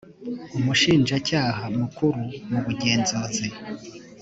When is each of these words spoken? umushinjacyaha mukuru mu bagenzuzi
umushinjacyaha 0.57 1.63
mukuru 1.79 2.21
mu 2.49 2.59
bagenzuzi 2.65 3.47